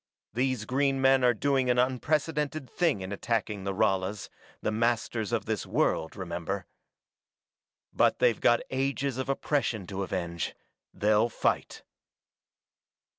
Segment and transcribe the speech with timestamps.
[0.33, 5.45] These green men are doing an unprecedented thing in attacking the Ralas, the masters of
[5.45, 6.65] this world, remember.
[7.93, 10.55] But they've got ages of oppression to avenge;
[10.91, 11.83] they'll fight."